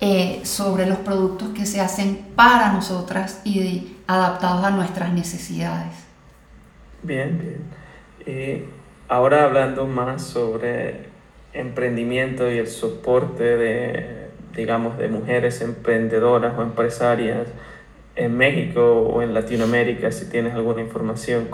[0.00, 5.94] eh, sobre los productos que se hacen para nosotras y adaptados a nuestras necesidades.
[7.02, 7.86] Bien, bien.
[8.26, 8.64] Y
[9.08, 11.06] ahora hablando más sobre
[11.52, 17.48] emprendimiento y el soporte de, digamos, de mujeres emprendedoras o empresarias
[18.16, 21.48] en México o en Latinoamérica, si tienes alguna información.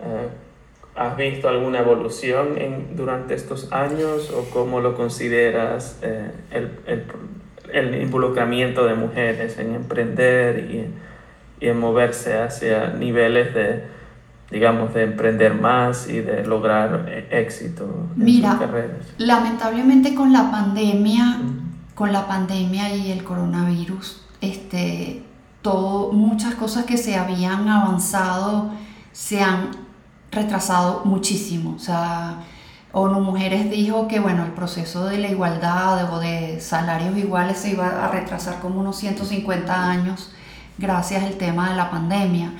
[0.00, 0.28] Eh,
[0.94, 2.56] ¿Has visto alguna evolución
[2.94, 7.04] durante estos años o cómo lo consideras eh, el, el,
[7.72, 13.84] el involucramiento de mujeres en emprender y, y, en moverse hacia niveles de,
[14.50, 19.06] digamos, de emprender más y de lograr eh, éxito en Mira, sus carreras.
[19.18, 21.40] Lamentablemente con la pandemia,
[21.94, 25.22] con la pandemia y el coronavirus, este,
[25.62, 28.70] todo, muchas cosas que se habían avanzado
[29.12, 29.70] se han
[30.30, 31.74] retrasado muchísimo.
[31.74, 32.36] O sea,
[32.98, 37.72] ONU Mujeres dijo que bueno, el proceso de la igualdad o de salarios iguales se
[37.72, 40.32] iba a retrasar como unos 150 años
[40.78, 42.54] gracias al tema de la pandemia.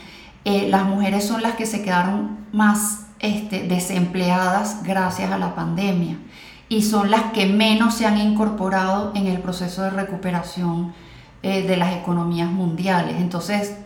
[0.44, 6.18] Eh, las mujeres son las que se quedaron más este, desempleadas gracias a la pandemia
[6.68, 10.92] y son las que menos se han incorporado en el proceso de recuperación
[11.42, 13.16] eh, de las economías mundiales.
[13.20, 13.78] Entonces,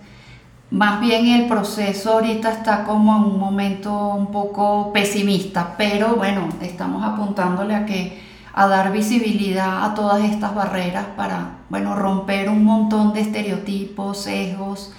[0.70, 6.48] más bien el proceso ahorita está como en un momento un poco pesimista, pero bueno,
[6.61, 12.64] estamos apuntándole a que a dar visibilidad a todas estas barreras para, bueno, romper un
[12.64, 14.92] montón de estereotipos, sesgos,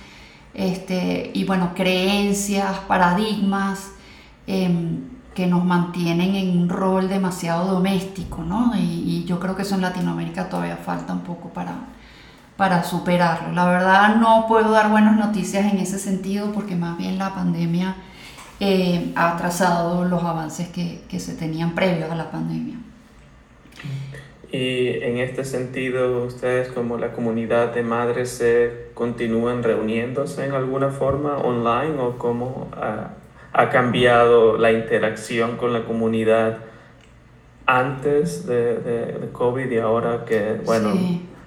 [0.54, 3.92] este, y bueno, creencias, paradigmas
[4.48, 5.00] em,
[5.34, 8.74] que nos mantienen en un rol demasiado doméstico, ¿no?
[8.76, 11.76] y yo creo que eso en Latinoamérica todavía falta un poco para,
[12.62, 13.54] para superarlo.
[13.54, 17.96] La verdad no puedo dar buenas noticias en ese sentido porque más bien la pandemia
[18.60, 22.76] eh, ha atrasado los avances que, que, se tenían previos a la pandemia.
[24.52, 30.90] Y en este sentido, ustedes como la comunidad de madres se continúan reuniéndose en alguna
[30.90, 33.14] forma online o cómo ha,
[33.54, 36.60] ha cambiado la interacción con la comunidad
[37.66, 40.94] antes de, de, COVID y ahora que, bueno,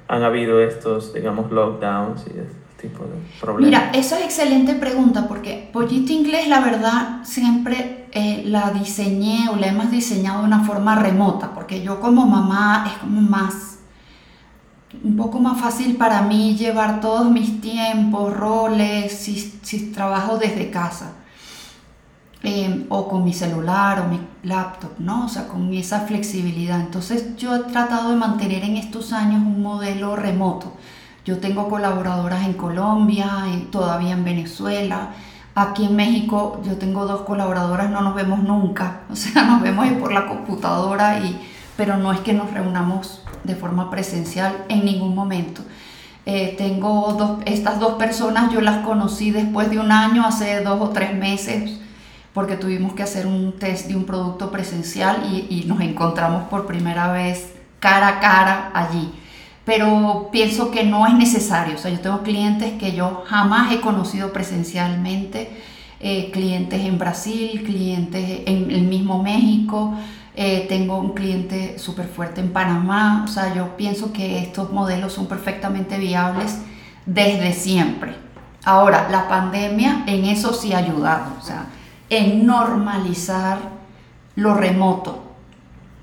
[0.08, 3.66] han habido estos, digamos, lockdowns y este tipo de problema?
[3.66, 9.56] Mira, esa es excelente pregunta porque Pollito Inglés, la verdad, siempre eh, la diseñé o
[9.56, 13.78] la hemos diseñado de una forma remota, porque yo como mamá es como más,
[15.02, 20.70] un poco más fácil para mí llevar todos mis tiempos, roles, si, si trabajo desde
[20.70, 21.12] casa.
[22.46, 25.24] Em, o con mi celular o mi laptop, ¿no?
[25.24, 26.78] O sea, con esa flexibilidad.
[26.78, 30.74] Entonces yo he tratado de mantener en estos años un modelo remoto.
[31.24, 35.12] Yo tengo colaboradoras en Colombia, todavía en Venezuela.
[35.54, 39.87] Aquí en México yo tengo dos colaboradoras, no nos vemos nunca, o sea, nos vemos
[39.92, 41.40] por la computadora, y,
[41.78, 45.62] pero no es que nos reunamos de forma presencial en ningún momento.
[46.26, 50.90] Eh, tengo estas dos personas, yo las conocí después de un año, hace dos o
[50.90, 51.80] tres meses,
[52.34, 57.12] porque tuvimos que hacer un test de un producto presencial y, nos encontramos por primera
[57.12, 59.10] vez cara a cara allí.
[59.64, 61.76] Pero pienso que no es necesario.
[61.76, 65.48] O sea, yo tengo clientes que yo jamás he conocido presencialmente,
[66.00, 69.94] eh, clientes en Brasil, clientes en el mismo México,
[70.36, 73.22] eh, tengo un cliente súper fuerte en Panamá.
[73.24, 76.58] O sea, yo pienso que estos modelos son perfectamente viables
[77.06, 78.16] desde siempre.
[78.64, 81.32] Ahora, la pandemia en eso sí ha ayudado.
[81.40, 81.66] O sea,
[82.10, 83.58] en normalizar
[84.36, 85.22] lo remoto,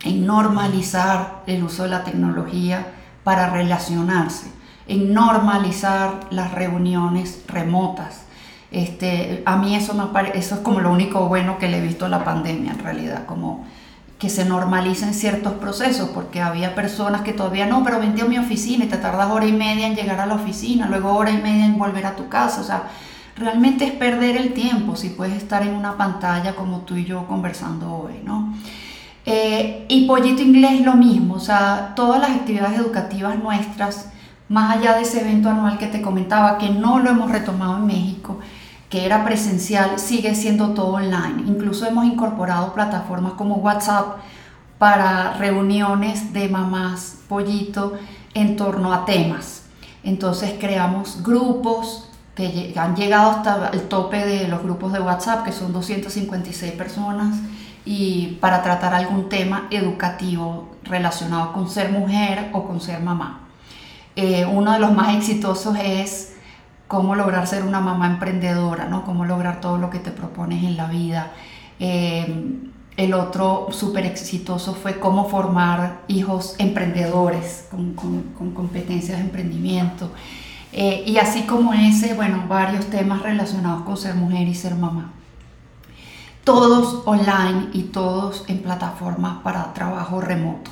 [0.03, 2.87] en normalizar el uso de la tecnología
[3.23, 4.51] para relacionarse,
[4.87, 8.23] en normalizar las reuniones remotas.
[8.71, 12.05] Este, a mí eso, me eso es como lo único bueno que le he visto
[12.05, 13.65] a la pandemia en realidad, como
[14.17, 18.37] que se normalicen ciertos procesos, porque había personas que todavía no, pero vente a mi
[18.37, 21.37] oficina y te tardas hora y media en llegar a la oficina, luego hora y
[21.37, 22.83] media en volver a tu casa, o sea,
[23.35, 27.27] realmente es perder el tiempo si puedes estar en una pantalla como tú y yo
[27.27, 28.53] conversando hoy, ¿no?
[29.25, 34.09] Eh, y Pollito Inglés lo mismo, o sea, todas las actividades educativas nuestras,
[34.49, 37.85] más allá de ese evento anual que te comentaba, que no lo hemos retomado en
[37.85, 38.39] México,
[38.89, 41.43] que era presencial, sigue siendo todo online.
[41.47, 44.17] Incluso hemos incorporado plataformas como WhatsApp
[44.77, 47.93] para reuniones de mamás pollito
[48.33, 49.63] en torno a temas.
[50.03, 55.51] Entonces creamos grupos que han llegado hasta el tope de los grupos de WhatsApp, que
[55.51, 57.37] son 256 personas,
[57.85, 63.47] y para tratar algún tema educativo relacionado con ser mujer o con ser mamá.
[64.15, 66.33] Eh, uno de los más exitosos es
[66.87, 69.03] cómo lograr ser una mamá emprendedora, ¿no?
[69.05, 71.31] cómo lograr todo lo que te propones en la vida.
[71.79, 72.59] Eh,
[72.97, 80.11] el otro súper exitoso fue cómo formar hijos emprendedores con, con, con competencias de emprendimiento.
[80.73, 85.12] Eh, y así como ese, bueno, varios temas relacionados con ser mujer y ser mamá.
[86.43, 90.71] Todos online y todos en plataformas para trabajo remoto.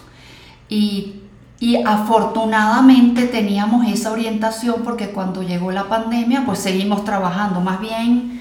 [0.69, 1.21] Y,
[1.59, 7.59] y afortunadamente teníamos esa orientación porque cuando llegó la pandemia, pues seguimos trabajando.
[7.59, 8.39] Más bien,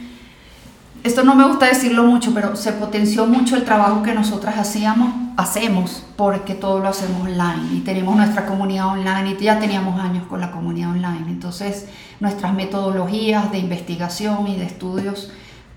[1.05, 5.13] esto no me gusta decirlo mucho, pero se potenció mucho el trabajo que nosotras hacíamos,
[5.39, 10.27] hacemos, porque todo lo hacemos online y tenemos nuestra comunidad online y ya teníamos años
[10.27, 11.27] con la comunidad online.
[11.29, 11.87] Entonces,
[12.19, 15.31] nuestras metodologías de investigación y de estudios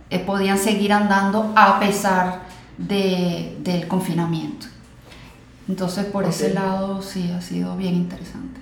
[0.10, 2.40] eh, podían seguir andando a pesar
[2.80, 4.66] de, del confinamiento.
[5.70, 8.60] Entonces, por ese lado, sí, ha sido bien interesante.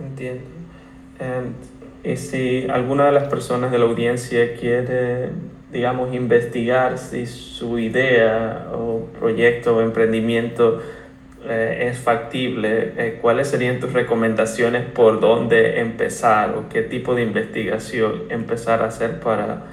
[0.00, 0.42] Entiendo.
[2.02, 5.30] Y si alguna de las personas de la audiencia quiere
[5.72, 10.80] digamos, investigar si su idea o proyecto o emprendimiento
[11.44, 17.22] eh, es factible, eh, ¿cuáles serían tus recomendaciones por dónde empezar o qué tipo de
[17.22, 19.64] investigación empezar a hacer para,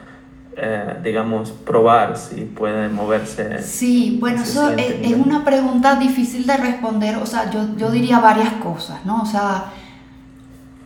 [0.56, 3.62] eh, digamos, probar si puede moverse?
[3.62, 8.20] Sí, bueno, eso es, es, una pregunta difícil de responder, o sea, yo, yo diría
[8.20, 9.22] varias cosas, ¿no?
[9.22, 9.66] O sea,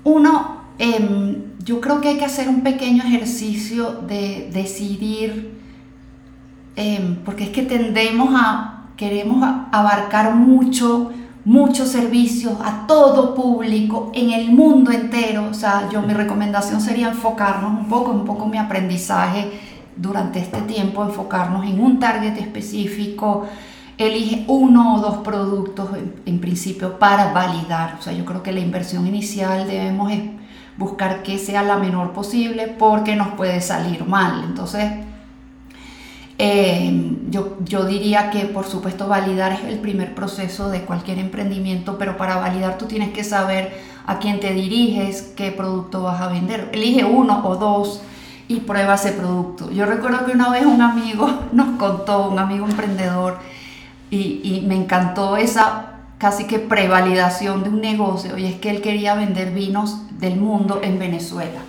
[0.03, 5.57] uno, eh, yo creo que hay que hacer un pequeño ejercicio de decidir,
[6.75, 11.11] em, porque es que tendemos a, queremos abarcar mucho,
[11.45, 15.47] muchos servicios a todo público en el mundo entero.
[15.49, 19.51] O sea, yo mi recomendación sería enfocarnos un poco, un poco mi aprendizaje
[19.95, 23.45] durante este tiempo, enfocarnos en un target específico.
[23.97, 27.97] Elige uno o dos productos en, en principio para validar.
[27.99, 30.11] O sea, yo creo que la inversión inicial debemos
[30.77, 34.43] buscar que sea la menor posible porque nos puede salir mal.
[34.43, 34.91] Entonces,
[36.39, 41.97] eh, yo, yo diría que por supuesto validar es el primer proceso de cualquier emprendimiento,
[41.97, 43.71] pero para validar tú tienes que saber
[44.05, 46.69] a quién te diriges, qué producto vas a vender.
[46.73, 48.01] Elige uno o dos
[48.47, 49.71] y prueba ese producto.
[49.71, 53.37] Yo recuerdo que una vez un amigo nos contó, un amigo emprendedor,
[54.09, 55.92] y, y me encantó esa
[56.23, 60.79] casi que prevalidación de un negocio y es que él quería vender vinos del mundo
[60.81, 61.59] en Venezuela.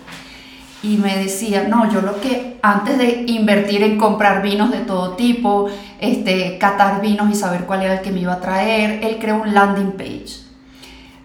[0.81, 5.17] Y me decía, no, yo lo que antes de invertir en comprar vinos de todo
[5.17, 5.67] tipo,
[5.99, 9.41] este, catar vinos y saber cuál era el que me iba a traer, él creó
[9.41, 10.45] un landing page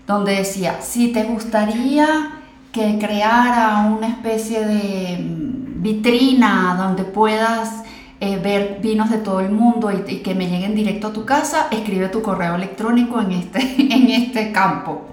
[0.09, 2.33] donde decía, si te gustaría
[2.73, 7.85] que creara una especie de mm, vitrina donde puedas
[8.23, 11.69] eh, ver vinos de todo el mundo y, que me lleguen directo a tu casa,
[11.71, 15.07] escribe tu correo electrónico en este, en este campo.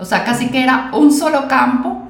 [0.00, 2.08] O sea, casi que era un solo campo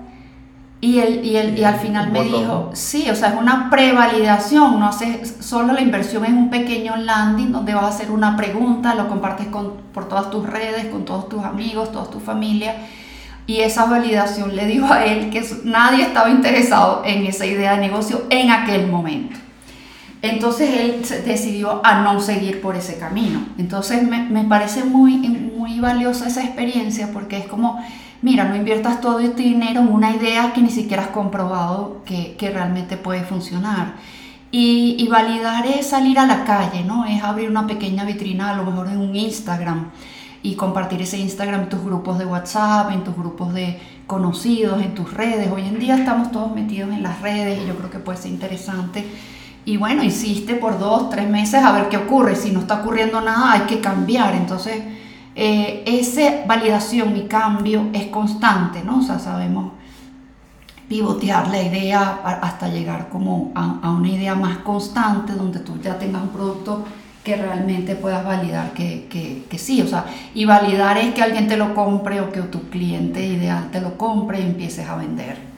[0.81, 4.81] y, él, y, él, y al final me dijo, sí, o sea, es una prevalidación,
[4.81, 8.95] no haces solo la inversión en un pequeño landing donde vas a hacer una pregunta,
[8.95, 12.77] lo compartes con, por todas tus redes, con todos tus amigos, toda tu familia.
[13.47, 17.81] Y esa validación le dijo a él que nadie estaba interesado en esa idea de
[17.81, 19.37] negocio en aquel momento.
[20.23, 23.41] Entonces él decidió a no seguir por ese camino.
[23.59, 27.83] Entonces me, me, parece muy, muy valiosa esa experiencia porque es como,
[28.21, 32.37] mira, no inviertas todo este dinero en una idea que ni siquiera has comprobado que,
[32.37, 33.95] que realmente puede funcionar.
[34.53, 37.07] Y, y, validar es salir a la calle, ¿no?
[37.07, 39.91] Es abrir una pequeña vitrina, a lo mejor en un Instagram,
[40.43, 44.93] y compartir ese Instagram en tus grupos de WhatsApp, en tus grupos de conocidos, en
[44.93, 45.49] tus redes.
[45.53, 48.33] Hoy en día estamos todos metidos en las redes y yo creo que puede ser
[48.33, 49.07] interesante
[49.65, 52.35] y bueno, hiciste por dos, tres meses a ver qué ocurre.
[52.35, 54.35] Si no está ocurriendo nada, hay que cambiar.
[54.35, 54.83] Entonces,
[55.35, 58.99] eh, esa validación y cambio es constante, ¿no?
[58.99, 59.73] O sea, sabemos
[60.89, 66.23] pivotear la idea hasta llegar como a, una idea más constante donde tú ya tengas
[66.23, 66.85] un producto
[67.23, 71.47] que realmente puedas validar que, que, que, sí, o sea, y validar es que alguien
[71.47, 75.50] te lo compre o que tu cliente ideal te lo compre y empieces a vender.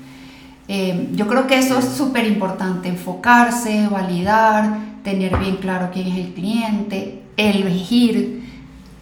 [0.74, 6.16] Eh, yo creo que eso es súper importante, enfocarse, validar, tener bien claro quién es
[6.16, 8.42] el cliente, elegir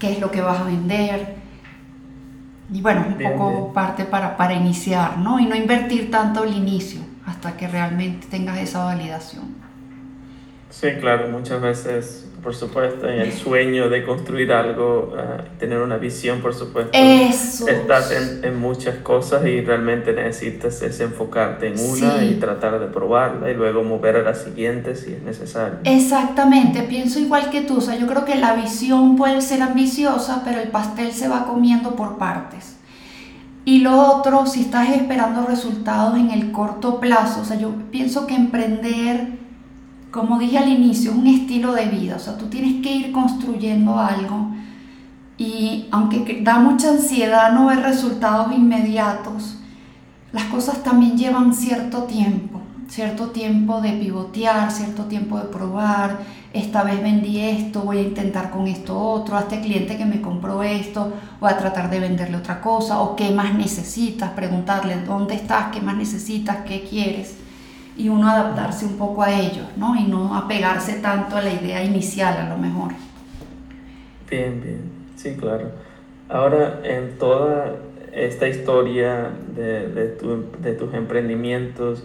[0.01, 1.37] qué es lo que vas a vender.
[2.73, 5.39] Y bueno, un poco parte para, para iniciar, ¿no?
[5.39, 9.55] Y no invertir tanto al inicio hasta que realmente tengas esa validación.
[10.71, 15.97] Sí, claro, muchas veces por supuesto, en el sueño de construir algo, uh, tener una
[15.97, 16.91] visión, por supuesto.
[16.93, 17.69] Eso.
[17.69, 22.87] Estás en, en, muchas cosas y realmente necesitas es enfocarte en una y tratar de
[22.87, 25.79] probarla y luego mover a la siguiente si es necesario.
[25.85, 30.43] Exactamente, pienso igual que tú, o sea, yo creo que la visión puede ser ambiciosa,
[30.45, 32.77] pero el pastel se va comiendo por partes.
[33.65, 38.27] Y lo otro, si estás esperando resultados en el corto plazo, o sea, yo pienso
[38.27, 39.40] que emprender
[40.11, 43.99] como dije al inicio, un estilo de vida, o sea, tú tienes que ir construyendo
[43.99, 44.49] algo
[45.39, 49.57] y aunque da mucha ansiedad no ver resultados inmediatos,
[50.33, 56.19] las cosas también llevan cierto tiempo, cierto tiempo de pivotear, cierto tiempo de probar,
[56.53, 60.21] esta vez vendí esto, voy a intentar con esto otro, a este cliente que me
[60.21, 65.37] compró esto, voy a tratar de venderle otra cosa, o qué más necesitas, preguntarle dónde
[65.37, 67.40] estás, qué más necesitas, qué quieres
[68.01, 69.95] y uno adaptarse un poco a ellos, ¿no?
[69.95, 72.93] Y no apegarse tanto a la idea inicial a lo mejor.
[74.31, 74.81] Bien, bien,
[75.17, 75.71] sí, claro.
[76.29, 77.77] Ahora, en toda
[78.13, 82.05] esta historia de, de, tu, de tus emprendimientos,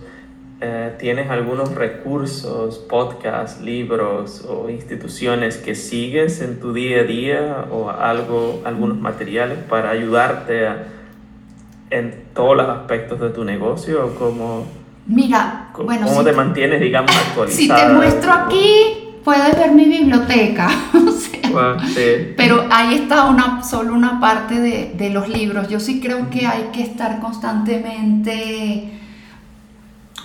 [0.59, 7.65] eh, ¿tienes algunos recursos, podcasts, libros o instituciones que sigues en tu día a día
[7.71, 10.87] o algo, algunos materiales para ayudarte a,
[11.89, 14.65] en todos los aspectos de tu negocio cómo
[15.07, 17.79] Mira, bueno, ¿cómo te mantienes, digamos, actualizada?
[17.79, 20.69] Si te muestro aquí, puedes ver mi biblioteca.
[22.35, 25.69] Pero ahí está una, solo una parte de, de, los libros.
[25.69, 28.99] Yo sí creo que hay que estar constantemente,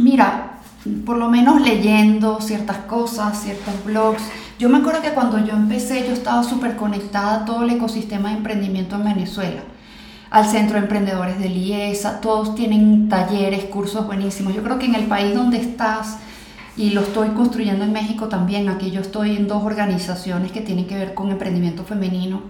[0.00, 0.58] mira,
[1.06, 4.22] por lo menos leyendo ciertas cosas, ciertos blogs.
[4.58, 8.30] Yo me acuerdo que cuando yo empecé, yo estaba súper conectada a todo el ecosistema
[8.30, 9.60] de emprendimiento en Venezuela
[10.30, 14.54] al Centro de Emprendedores de Liesa, todos tienen talleres, cursos buenísimos.
[14.54, 16.18] Yo creo que en el país donde estás,
[16.76, 20.86] y lo estoy construyendo en México también, aquí yo estoy en dos organizaciones que tienen
[20.86, 22.42] que ver con emprendimiento femenino.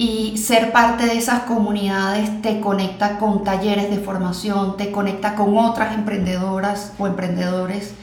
[0.00, 5.58] Y ser parte de esas comunidades te conecta con talleres de formación, te conecta con
[5.58, 7.94] otras emprendedoras o emprendedores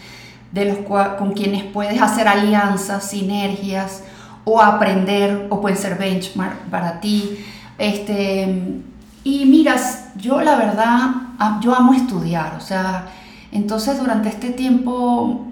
[0.52, 0.78] de los
[1.18, 4.04] con quienes puedes hacer alianzas, sinergias
[4.44, 7.40] o aprender o pueden ser benchmark para ti
[7.78, 8.82] este,
[9.24, 11.10] y miras, yo la verdad,
[11.62, 13.08] yo amo estudiar, o sea,
[13.52, 15.48] entonces durante este tiempo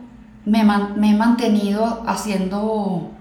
[0.45, 3.11] me, me he mantenido haciendo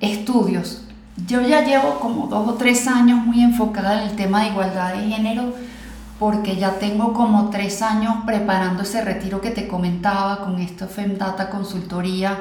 [0.00, 0.82] estudios.
[1.26, 4.94] Yo ya llevo como dos o tres años muy enfocada en el tema de igualdad
[4.94, 5.52] de género
[6.18, 11.50] porque ya tengo como tres años preparando ese retiro que te comentaba con esto Femdata
[11.50, 12.38] Consultoría,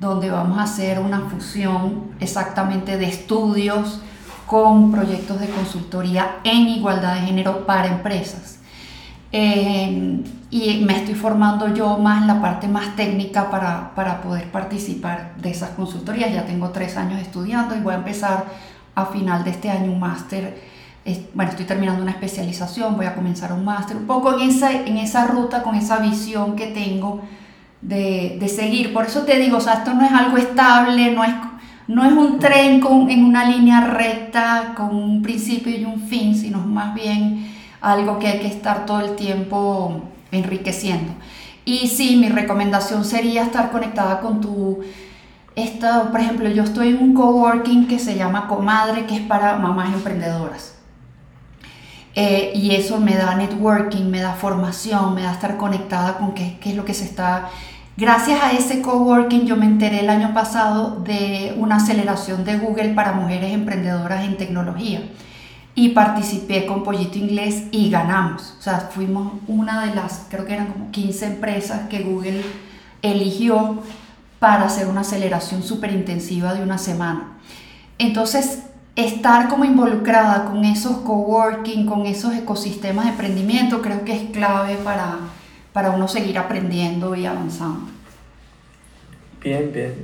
[0.00, 4.00] donde vamos a hacer una fusión exactamente de estudios,
[4.52, 8.58] con proyectos de consultoría en igualdad de género para empresas.
[9.32, 14.50] Eh, y me estoy formando yo más en la parte más técnica para, para poder
[14.50, 16.34] participar de esas consultorías.
[16.34, 18.44] Ya tengo tres años estudiando y voy a empezar
[18.94, 20.60] a final de este año un máster.
[21.32, 24.98] Bueno, estoy terminando una especialización, voy a comenzar un máster, un poco en esa, en
[24.98, 27.22] esa ruta, con esa visión que tengo
[27.80, 28.92] de, de seguir.
[28.92, 31.32] Por eso te digo, o sea, esto no es algo estable, no es
[31.92, 36.34] no es un tren con, en una línea recta con un principio y un fin,
[36.34, 41.12] sino más bien algo que hay que estar todo el tiempo enriqueciendo.
[41.64, 44.80] Y sí, mi recomendación sería estar conectada con tu...
[45.54, 49.56] Esta, por ejemplo, yo estoy en un coworking que se llama Comadre, que es para
[49.58, 50.74] mamás emprendedoras.
[52.14, 56.58] Eh, y eso me da networking, me da formación, me da estar conectada con qué,
[56.60, 57.48] qué es lo que se está
[57.94, 62.94] Gracias a ese coworking yo me enteré el año pasado de una aceleración de Google
[62.94, 65.02] para mujeres emprendedoras en tecnología
[65.74, 68.56] y participé con Pollito Inglés y ganamos.
[68.58, 72.42] O sea, fuimos una de las, creo que eran como 15 empresas que Google
[73.02, 73.82] eligió
[74.38, 77.34] para hacer una aceleración súper intensiva de una semana.
[77.98, 78.60] Entonces,
[78.96, 84.76] estar como involucrada con esos coworking, con esos ecosistemas de emprendimiento, creo que es clave
[84.76, 85.18] para
[85.72, 87.86] para uno seguir aprendiendo y avanzando.
[89.42, 89.94] Bien, bien.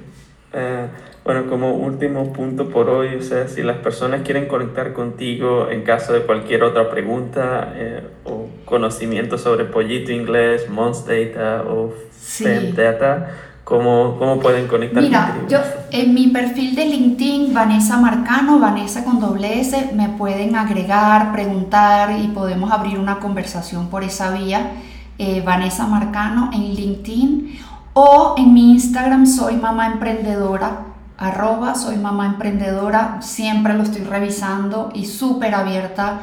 [0.53, 0.87] Eh,
[1.25, 5.83] bueno, como último punto por hoy, o sea, si las personas quieren conectar contigo en
[5.83, 12.73] caso de cualquier otra pregunta eh, o conocimiento sobre Pollito Inglés, Mons Data o sí.
[12.75, 13.29] Data,
[13.63, 15.59] ¿cómo, ¿cómo, pueden conectar Mira, yo
[15.91, 22.19] en mi perfil de LinkedIn, Vanessa Marcano, Vanessa con doble S, me pueden agregar, preguntar
[22.19, 24.73] y podemos abrir una conversación por esa vía.
[25.19, 27.59] Eh, Vanessa Marcano en LinkedIn
[27.93, 30.85] o en mi Instagram soy mamá emprendedora,
[31.17, 31.97] arroba soy
[32.27, 36.21] emprendedora, siempre lo estoy revisando y súper abierta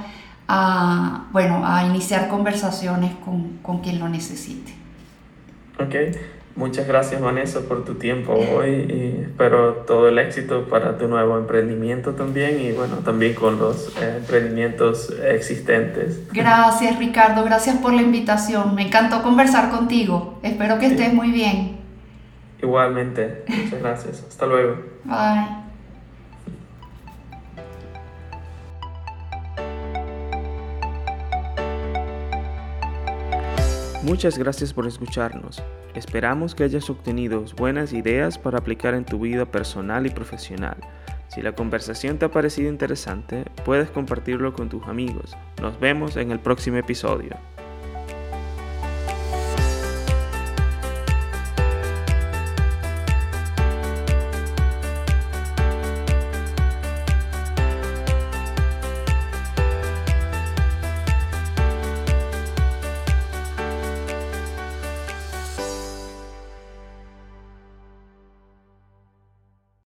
[0.47, 4.73] a, bueno, a iniciar conversaciones con, con quien lo necesite.
[5.77, 5.95] Ok,
[6.55, 11.37] Muchas gracias Vanessa por tu tiempo hoy y espero todo el éxito para tu nuevo
[11.37, 16.31] emprendimiento también y bueno, también con los eh, emprendimientos existentes.
[16.31, 18.73] Gracias Ricardo, gracias por la invitación.
[18.73, 20.39] Me encantó conversar contigo.
[20.43, 21.77] Espero que estés muy bien.
[22.61, 24.25] Igualmente, muchas gracias.
[24.29, 24.77] Hasta luego.
[25.03, 25.64] Bye.
[34.05, 35.63] Muchas gracias por escucharnos.
[35.95, 40.77] Esperamos que hayas obtenido buenas ideas para aplicar en tu vida personal y profesional.
[41.27, 45.35] Si la conversación te ha parecido interesante, puedes compartirlo con tus amigos.
[45.59, 47.35] Nos vemos en el próximo episodio.